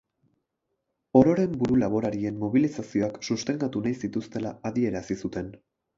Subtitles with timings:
[1.19, 5.55] Ororen buru laborarien mobilizazioak sustengatu nahi zituztela adierazi zuten.